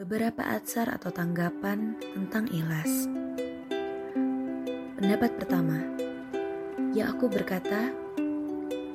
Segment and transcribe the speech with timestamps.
[0.00, 3.04] Beberapa atsar atau tanggapan tentang ikhlas.
[4.96, 5.76] Pendapat pertama,
[6.96, 7.92] ya aku berkata,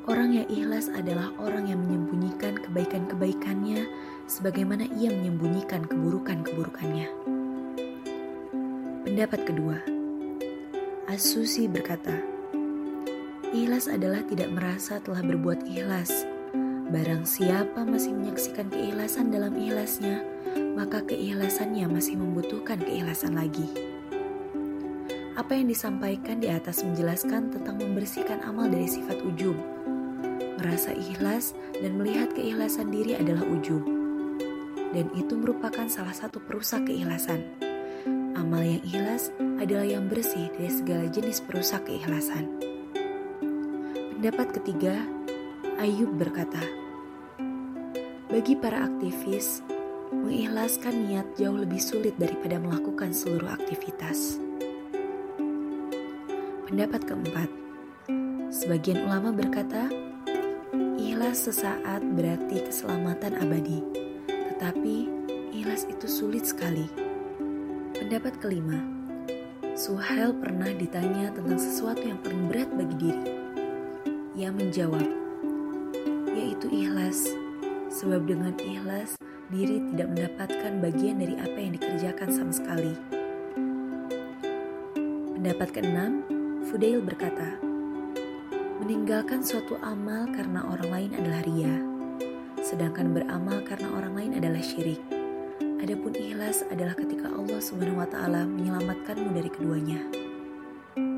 [0.10, 3.86] orang yang ikhlas adalah orang yang menyembunyikan kebaikan-kebaikannya
[4.26, 7.06] sebagaimana ia menyembunyikan keburukan-keburukannya.
[9.06, 9.78] Pendapat kedua,
[11.06, 12.18] Asusi berkata,
[13.54, 16.26] ikhlas adalah tidak merasa telah berbuat ikhlas.
[16.90, 20.34] Barang siapa masih menyaksikan keikhlasan dalam ikhlasnya,
[20.76, 23.66] maka keikhlasannya masih membutuhkan keikhlasan lagi.
[25.36, 29.56] Apa yang disampaikan di atas menjelaskan tentang membersihkan amal dari sifat ujub.
[30.60, 33.84] Merasa ikhlas dan melihat keikhlasan diri adalah ujub.
[34.96, 37.44] Dan itu merupakan salah satu perusak keikhlasan.
[38.36, 42.48] Amal yang ikhlas adalah yang bersih dari segala jenis perusak keikhlasan.
[44.16, 44.96] Pendapat ketiga,
[45.84, 46.64] Ayub berkata,
[48.32, 49.60] "Bagi para aktivis,
[50.24, 54.40] mengikhlaskan niat jauh lebih sulit daripada melakukan seluruh aktivitas.
[56.64, 57.50] Pendapat keempat,
[58.54, 59.92] sebagian ulama berkata,
[60.96, 63.84] ikhlas sesaat berarti keselamatan abadi,
[64.28, 65.12] tetapi
[65.52, 66.88] ikhlas itu sulit sekali.
[67.96, 68.80] Pendapat kelima,
[69.76, 73.28] Suhail pernah ditanya tentang sesuatu yang paling berat bagi diri.
[74.40, 75.08] Ia menjawab,
[76.32, 77.28] yaitu ikhlas,
[77.92, 79.20] sebab dengan ikhlas
[79.54, 82.94] diri tidak mendapatkan bagian dari apa yang dikerjakan sama sekali.
[85.38, 86.26] Pendapat keenam,
[86.66, 87.62] Fudail berkata,
[88.82, 91.76] meninggalkan suatu amal karena orang lain adalah ria,
[92.66, 95.02] sedangkan beramal karena orang lain adalah syirik.
[95.86, 97.62] Adapun ikhlas adalah ketika Allah
[98.10, 100.25] taala menyelamatkanmu dari keduanya.